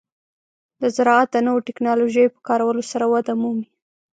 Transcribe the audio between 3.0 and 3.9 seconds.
وده مومي.